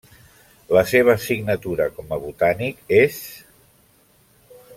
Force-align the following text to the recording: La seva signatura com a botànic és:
La 0.77 0.81
seva 0.91 1.15
signatura 1.25 1.87
com 1.99 2.15
a 2.17 2.21
botànic 2.25 2.81
és: 3.03 3.21